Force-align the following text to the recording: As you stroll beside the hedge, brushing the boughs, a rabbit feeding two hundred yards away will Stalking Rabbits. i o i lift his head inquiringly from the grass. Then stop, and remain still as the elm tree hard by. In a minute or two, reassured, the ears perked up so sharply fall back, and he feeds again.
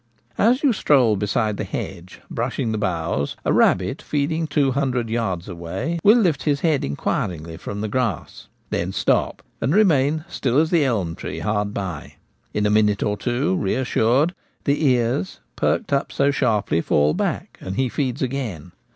As 0.39 0.63
you 0.63 0.73
stroll 0.73 1.15
beside 1.15 1.57
the 1.57 1.63
hedge, 1.63 2.21
brushing 2.27 2.71
the 2.71 2.79
boughs, 2.79 3.35
a 3.45 3.53
rabbit 3.53 4.01
feeding 4.01 4.47
two 4.47 4.71
hundred 4.71 5.11
yards 5.11 5.47
away 5.47 5.99
will 6.03 6.15
Stalking 6.15 6.23
Rabbits. 6.23 6.23
i 6.23 6.23
o 6.23 6.23
i 6.23 6.23
lift 6.23 6.43
his 6.43 6.59
head 6.61 6.83
inquiringly 6.83 7.57
from 7.57 7.81
the 7.81 7.87
grass. 7.87 8.47
Then 8.71 8.93
stop, 8.93 9.43
and 9.61 9.75
remain 9.75 10.25
still 10.27 10.57
as 10.57 10.71
the 10.71 10.83
elm 10.83 11.13
tree 11.13 11.37
hard 11.37 11.71
by. 11.75 12.15
In 12.51 12.65
a 12.65 12.71
minute 12.71 13.03
or 13.03 13.15
two, 13.15 13.55
reassured, 13.55 14.33
the 14.63 14.83
ears 14.87 15.39
perked 15.55 15.93
up 15.93 16.11
so 16.11 16.31
sharply 16.31 16.81
fall 16.81 17.13
back, 17.13 17.59
and 17.61 17.75
he 17.75 17.87
feeds 17.87 18.23
again. 18.23 18.71